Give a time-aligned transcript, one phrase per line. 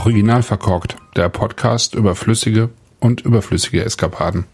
[0.00, 4.46] Original verkorkt, der Podcast über flüssige und überflüssige Eskapaden.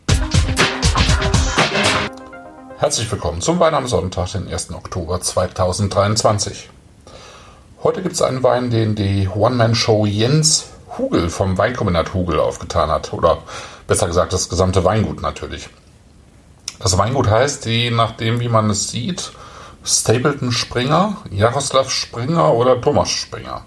[2.78, 4.72] Herzlich willkommen zum Wein am Sonntag, den 1.
[4.72, 6.68] Oktober 2023.
[7.84, 13.12] Heute gibt es einen Wein, den die One-Man-Show Jens Hugel vom Weinkombinat Hugel aufgetan hat.
[13.12, 13.38] Oder
[13.86, 15.68] besser gesagt, das gesamte Weingut natürlich.
[16.80, 19.30] Das Weingut heißt, je nachdem, wie man es sieht,
[19.84, 23.64] Stapleton Springer, Jaroslav Springer oder Thomas Springer.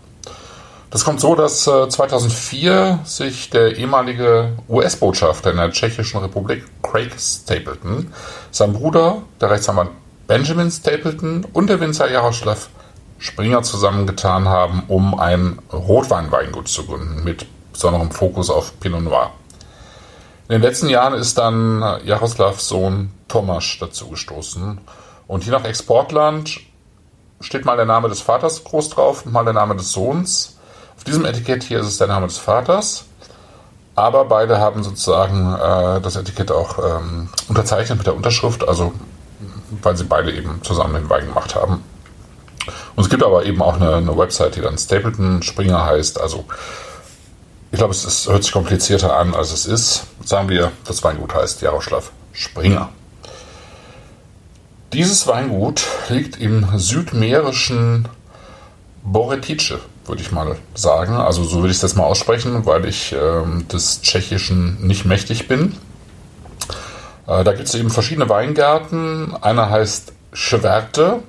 [0.91, 8.11] Das kommt so, dass 2004 sich der ehemalige US-Botschafter in der Tschechischen Republik, Craig Stapleton,
[8.49, 9.89] sein Bruder, der Rechtsanwalt
[10.25, 12.69] Benjamin Stapleton und der Winzer Jaroslav
[13.19, 19.31] Springer zusammengetan haben, um ein Rotweinweingut zu gründen, mit besonderem Fokus auf Pinot Noir.
[20.47, 24.79] In den letzten Jahren ist dann Jaroslavs Sohn Tomasz dazugestoßen.
[25.27, 26.59] Und je nach Exportland
[27.41, 30.58] steht mal der Name des Vaters groß drauf und mal der Name des Sohns.
[30.99, 33.05] Auf diesem Etikett hier ist es der Name des Vaters.
[33.95, 38.91] Aber beide haben sozusagen äh, das Etikett auch ähm, unterzeichnet mit der Unterschrift, also
[39.81, 41.81] weil sie beide eben zusammen den Wein gemacht haben.
[42.97, 46.19] Und es gibt aber eben auch eine, eine Website, die dann Stapleton Springer heißt.
[46.19, 46.43] Also
[47.71, 50.03] ich glaube, es ist, hört sich komplizierter an, als es ist.
[50.25, 52.89] Sagen wir, das Weingut heißt Jaroslav Springer.
[54.91, 58.09] Dieses Weingut liegt im südmährischen
[59.01, 61.13] Boretice, würde ich mal sagen.
[61.13, 65.75] Also so würde ich das mal aussprechen, weil ich ähm, des Tschechischen nicht mächtig bin.
[67.27, 69.35] Äh, da gibt es eben verschiedene Weingärten.
[69.41, 71.21] Einer heißt Schwerte,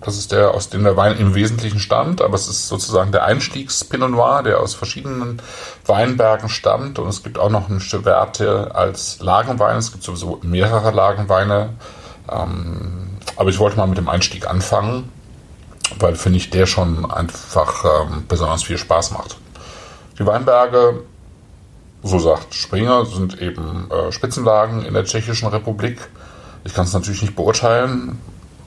[0.00, 3.24] das ist der, aus dem der Wein im Wesentlichen stammt, aber es ist sozusagen der
[3.24, 5.42] Einstiegs-Pinot Noir, der aus verschiedenen
[5.84, 6.98] Weinbergen stammt.
[6.98, 9.76] Und es gibt auch noch eine Cheverte als Lagenwein.
[9.76, 11.70] Es gibt sowieso mehrere Lagenweine.
[12.30, 15.10] Ähm, aber ich wollte mal mit dem Einstieg anfangen,
[15.98, 19.36] weil, finde ich, der schon einfach ähm, besonders viel Spaß macht.
[20.18, 21.02] Die Weinberge,
[22.02, 25.98] so sagt Springer, sind eben äh, Spitzenlagen in der Tschechischen Republik.
[26.64, 28.18] Ich kann es natürlich nicht beurteilen,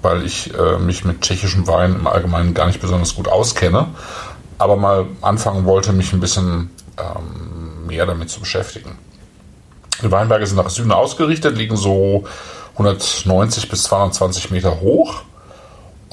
[0.01, 3.87] weil ich äh, mich mit tschechischem Wein im Allgemeinen gar nicht besonders gut auskenne,
[4.57, 8.97] aber mal anfangen wollte, mich ein bisschen ähm, mehr damit zu beschäftigen.
[10.01, 12.25] Die Weinberge sind nach Süden ausgerichtet, liegen so
[12.73, 15.21] 190 bis 220 Meter hoch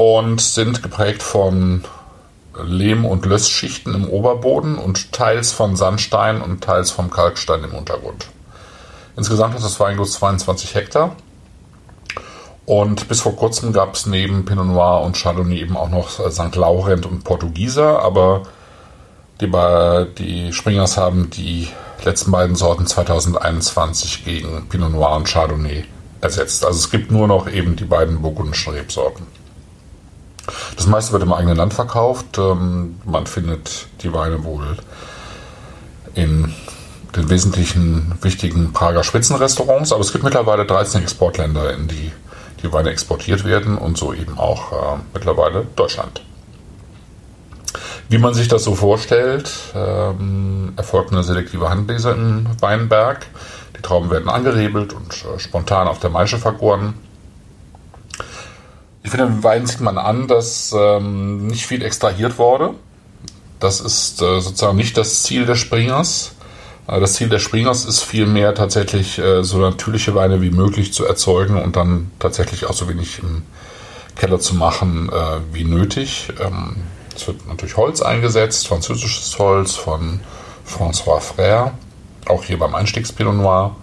[0.01, 1.85] und sind geprägt von
[2.59, 8.29] Lehm- und Lössschichten im Oberboden und teils von Sandstein und teils vom Kalkstein im Untergrund.
[9.15, 11.17] Insgesamt hat das Weingut 22 Hektar
[12.65, 16.31] und bis vor kurzem gab es neben Pinot Noir und Chardonnay eben auch noch äh,
[16.31, 16.57] St.
[16.57, 18.45] Laurent und Portugieser, aber
[19.43, 19.53] die,
[20.17, 21.69] die Springers haben die
[22.07, 25.85] letzten beiden Sorten 2021 gegen Pinot Noir und Chardonnay
[26.23, 26.65] ersetzt.
[26.65, 29.40] Also es gibt nur noch eben die beiden burgundischen Rebsorten.
[30.81, 32.39] Das meiste wird im eigenen Land verkauft.
[32.39, 34.79] Ähm, man findet die Weine wohl
[36.15, 36.55] in
[37.15, 42.13] den wesentlichen wichtigen Prager Spitzenrestaurants, aber es gibt mittlerweile 13 Exportländer, in die
[42.63, 46.23] die Weine exportiert werden und so eben auch äh, mittlerweile Deutschland.
[48.09, 53.27] Wie man sich das so vorstellt, ähm, erfolgt eine selektive Handlese in Weinberg.
[53.77, 56.95] Die Trauben werden angerebelt und äh, spontan auf der Maische vergoren.
[59.11, 62.75] Ich finde, im Wein sieht man an, dass ähm, nicht viel extrahiert wurde.
[63.59, 66.37] Das ist äh, sozusagen nicht das Ziel des Springers.
[66.87, 71.05] Äh, das Ziel des Springers ist vielmehr tatsächlich äh, so natürliche Weine wie möglich zu
[71.07, 73.43] erzeugen und dann tatsächlich auch so wenig im
[74.15, 76.29] Keller zu machen äh, wie nötig.
[76.41, 76.77] Ähm,
[77.17, 80.21] es wird natürlich Holz eingesetzt, französisches Holz von
[80.65, 81.73] François Frère,
[82.27, 83.75] auch hier beim Einstiegspinot Noir.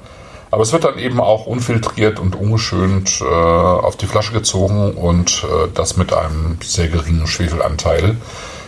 [0.50, 5.44] Aber es wird dann eben auch unfiltriert und ungeschönt äh, auf die Flasche gezogen und
[5.44, 8.16] äh, das mit einem sehr geringen Schwefelanteil.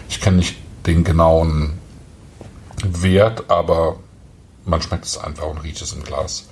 [0.09, 1.77] Ich kenne nicht den genauen
[2.83, 3.95] Wert, aber
[4.65, 6.49] man schmeckt es einfach und riecht es im Glas.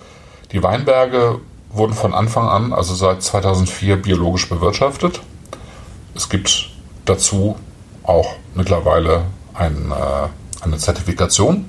[0.52, 5.22] Die Weinberge wurden von Anfang an, also seit 2004, biologisch bewirtschaftet.
[6.16, 6.70] Es gibt
[7.06, 7.58] dazu
[8.04, 9.24] auch mittlerweile
[9.54, 11.66] ein, äh, eine Zertifikation.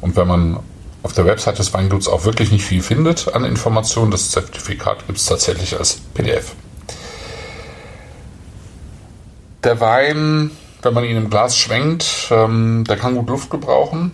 [0.00, 0.58] Und wenn man
[1.04, 5.18] auf der Website des Weinguts auch wirklich nicht viel findet an Informationen, das Zertifikat gibt
[5.18, 6.56] es tatsächlich als PDF.
[9.62, 10.50] Der Wein,
[10.82, 14.10] wenn man ihn im Glas schwenkt, ähm, der kann gut Luft gebrauchen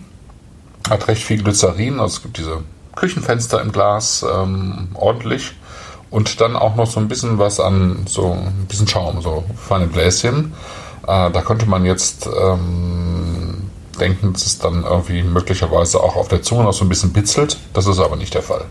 [0.89, 2.63] hat recht viel Glycerin, also es gibt diese
[2.95, 5.53] Küchenfenster im Glas, ähm, ordentlich.
[6.09, 9.87] Und dann auch noch so ein bisschen was an, so ein bisschen Schaum, so feine
[9.87, 10.53] Gläschen.
[11.03, 13.10] Äh, da könnte man jetzt ähm,
[14.01, 17.57] denken, dass es dann irgendwie möglicherweise auch auf der Zunge noch so ein bisschen bitzelt.
[17.73, 18.65] Das ist aber nicht der Fall.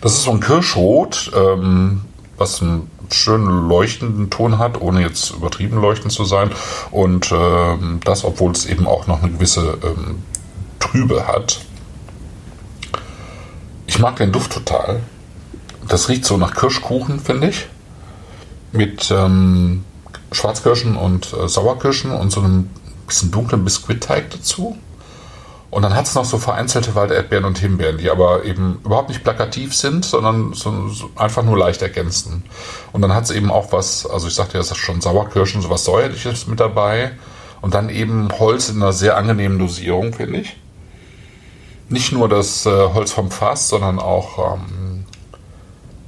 [0.00, 2.02] Das ist so ein Kirschrot, ähm,
[2.36, 6.50] was einen schönen leuchtenden Ton hat, ohne jetzt übertrieben leuchtend zu sein.
[6.90, 10.22] Und ähm, das, obwohl es eben auch noch eine gewisse ähm,
[10.78, 11.60] Trübe hat.
[13.86, 15.00] Ich mag den Duft total.
[15.88, 17.66] Das riecht so nach Kirschkuchen, finde ich.
[18.72, 19.84] Mit ähm,
[20.32, 22.70] Schwarzkirschen und äh, Sauerkirschen und so einem
[23.06, 24.76] bisschen dunklen Biskuitteig dazu.
[25.74, 29.24] Und dann hat es noch so vereinzelte Walderdbeeren und Himbeeren, die aber eben überhaupt nicht
[29.24, 32.44] plakativ sind, sondern so, so einfach nur leicht ergänzen.
[32.92, 35.62] Und dann hat es eben auch was, also ich sagte ja, das ist schon Sauerkirschen,
[35.62, 37.10] so was Säuerliches mit dabei.
[37.60, 40.56] Und dann eben Holz in einer sehr angenehmen Dosierung, finde ich.
[41.88, 45.06] Nicht nur das äh, Holz vom Fass, sondern auch ähm,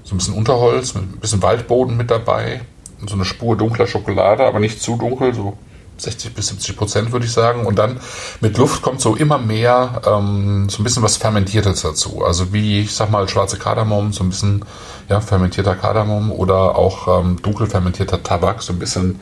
[0.04, 2.60] so ein bisschen Unterholz, mit ein bisschen Waldboden mit dabei.
[3.00, 5.58] Und so eine Spur dunkler Schokolade, aber nicht zu dunkel, so
[5.98, 7.66] 60 bis 70 Prozent, würde ich sagen.
[7.66, 8.00] Und dann
[8.40, 12.24] mit Luft kommt so immer mehr ähm, so ein bisschen was Fermentiertes dazu.
[12.24, 14.64] Also wie, ich sag mal, schwarze Kardamom, so ein bisschen
[15.08, 19.20] ja, fermentierter Kardamom oder auch ähm, dunkel fermentierter Tabak, so ein bisschen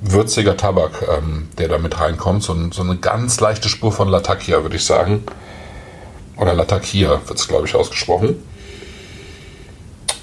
[0.00, 2.42] würziger Tabak, ähm, der da mit reinkommt.
[2.42, 5.24] So, so eine ganz leichte Spur von Latakia, würde ich sagen.
[6.36, 8.42] Oder Latakia wird es, glaube ich, ausgesprochen.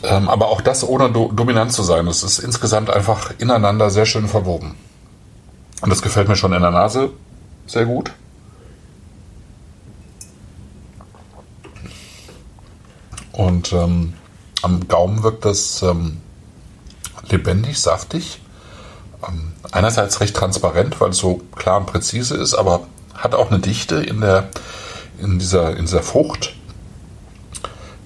[0.03, 2.07] Ähm, aber auch das ohne do dominant zu sein.
[2.07, 4.75] Es ist insgesamt einfach ineinander sehr schön verwoben.
[5.81, 7.11] Und das gefällt mir schon in der Nase
[7.67, 8.11] sehr gut.
[13.31, 14.13] Und ähm,
[14.63, 16.17] am Gaumen wirkt das ähm,
[17.29, 18.41] lebendig, saftig.
[19.27, 23.59] Ähm, einerseits recht transparent, weil es so klar und präzise ist, aber hat auch eine
[23.59, 24.49] Dichte in, der,
[25.19, 26.55] in, dieser, in dieser Frucht.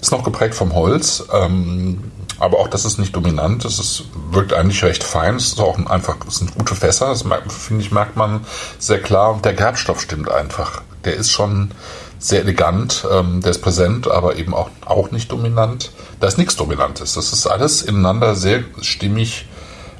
[0.02, 1.24] Ist noch geprägt vom Holz.
[1.32, 3.66] Ähm, aber auch das ist nicht dominant.
[3.66, 5.36] Es ist, wirkt eigentlich recht fein.
[5.36, 7.10] Es ist auch ein, einfach, es sind gute Fässer.
[7.10, 8.46] Das finde ich, merkt man
[8.80, 9.34] sehr klar.
[9.34, 10.82] Und der Gerbstoff stimmt einfach.
[11.06, 11.72] Der ist schon
[12.18, 13.06] sehr elegant.
[13.12, 15.92] Ähm, der ist präsent, aber eben auch, auch nicht dominant.
[16.20, 17.14] Da ist nichts Dominantes.
[17.14, 19.48] Das ist alles ineinander sehr stimmig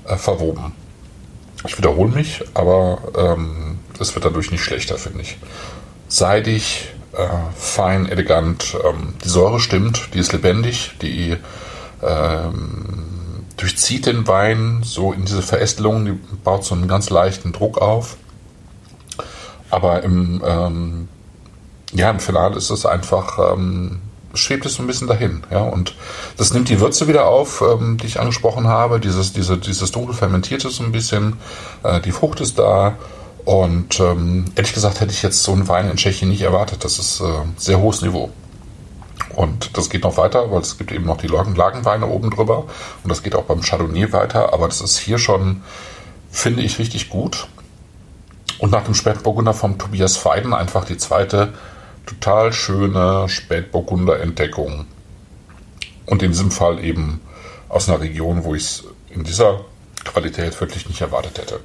[0.08, 0.74] äh, verwoben.
[1.68, 5.38] Ich wiederhole mich, aber ähm, es wird dadurch nicht schlechter, finde ich.
[6.08, 8.78] Seidig, äh, fein, elegant.
[8.84, 11.38] Ähm, die Säure stimmt, die ist lebendig, die
[12.02, 17.78] ähm, durchzieht den Wein so in diese Verästelung, die baut so einen ganz leichten Druck
[17.78, 18.18] auf.
[19.70, 21.08] Aber im, ähm,
[21.94, 24.00] ja, im Finale ist es einfach, ähm,
[24.34, 25.44] schwebt es so ein bisschen dahin.
[25.52, 25.62] Ja?
[25.62, 25.96] Und
[26.38, 29.00] das nimmt die Würze wieder auf, ähm, die ich angesprochen habe.
[29.00, 31.38] Dieses, diese, dieses dunkel fermentierte so ein bisschen.
[31.84, 32.96] Äh, die Frucht ist da.
[33.46, 36.84] Und ähm, ehrlich gesagt hätte ich jetzt so einen Wein in Tschechien nicht erwartet.
[36.84, 37.26] Das ist äh,
[37.58, 38.30] sehr hohes Niveau.
[39.36, 42.66] Und das geht noch weiter, weil es gibt eben noch die Lagenweine oben drüber.
[43.04, 44.54] Und das geht auch beim Chardonnay weiter.
[44.54, 45.64] Aber das ist hier schon,
[46.30, 47.48] finde ich, richtig gut.
[48.60, 51.54] Und nach dem Spätburgunder vom Tobias Feiden einfach die zweite
[52.06, 54.86] total schöne Spätburgunder-Entdeckung.
[56.06, 57.22] Und in diesem Fall eben
[57.70, 59.62] aus einer Region, wo ich es in dieser
[60.04, 61.60] Qualität wirklich nicht erwartet hätte.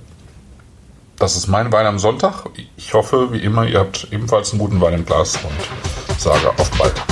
[1.18, 2.44] Das ist mein Wein am Sonntag.
[2.76, 6.70] Ich hoffe, wie immer, ihr habt ebenfalls einen guten Wein im Glas und sage auf
[6.72, 7.06] bald.